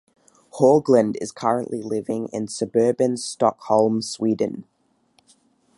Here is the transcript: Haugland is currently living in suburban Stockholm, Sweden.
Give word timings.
Haugland 0.53 1.15
is 1.21 1.31
currently 1.31 1.83
living 1.83 2.27
in 2.29 2.47
suburban 2.47 3.17
Stockholm, 3.17 4.01
Sweden. 4.01 4.65